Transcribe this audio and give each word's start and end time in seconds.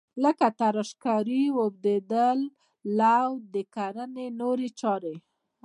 لکه 0.23 0.47
تراشکاري، 0.59 1.43
اوبدل، 1.61 2.39
لو 2.97 3.21
او 3.25 3.31
د 3.53 3.55
کرنې 3.75 4.27
نورې 4.41 4.69
چارې. 4.79 5.15